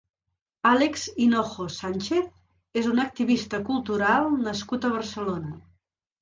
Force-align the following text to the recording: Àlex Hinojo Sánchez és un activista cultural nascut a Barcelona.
Àlex 0.67 1.03
Hinojo 1.25 1.65
Sánchez 1.75 2.79
és 2.81 2.89
un 2.93 3.03
activista 3.05 3.61
cultural 3.69 4.27
nascut 4.49 4.89
a 4.89 4.93
Barcelona. 4.97 5.55